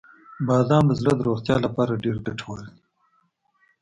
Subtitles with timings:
[0.47, 2.75] •بادام د زړه د روغتیا لپاره ډیره ګټور دی.